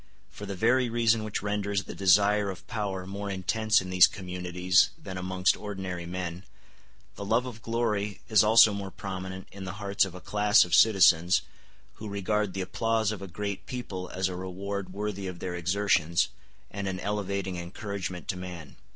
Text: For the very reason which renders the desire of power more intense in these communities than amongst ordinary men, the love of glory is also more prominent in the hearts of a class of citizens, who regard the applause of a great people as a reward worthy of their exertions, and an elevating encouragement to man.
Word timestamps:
For 0.31 0.47
the 0.47 0.55
very 0.55 0.89
reason 0.89 1.23
which 1.23 1.43
renders 1.43 1.83
the 1.83 1.93
desire 1.93 2.49
of 2.49 2.65
power 2.65 3.05
more 3.05 3.29
intense 3.29 3.81
in 3.81 3.91
these 3.91 4.07
communities 4.07 4.89
than 4.97 5.15
amongst 5.15 5.55
ordinary 5.55 6.07
men, 6.07 6.43
the 7.17 7.23
love 7.23 7.45
of 7.45 7.61
glory 7.61 8.19
is 8.27 8.43
also 8.43 8.73
more 8.73 8.89
prominent 8.89 9.45
in 9.51 9.65
the 9.65 9.73
hearts 9.77 10.03
of 10.03 10.15
a 10.15 10.19
class 10.19 10.65
of 10.65 10.73
citizens, 10.73 11.43
who 11.97 12.09
regard 12.09 12.55
the 12.55 12.61
applause 12.61 13.11
of 13.11 13.21
a 13.21 13.27
great 13.27 13.67
people 13.67 14.09
as 14.09 14.27
a 14.27 14.35
reward 14.35 14.91
worthy 14.91 15.27
of 15.27 15.37
their 15.37 15.53
exertions, 15.53 16.29
and 16.71 16.87
an 16.87 16.99
elevating 16.99 17.57
encouragement 17.57 18.27
to 18.29 18.35
man. 18.37 18.77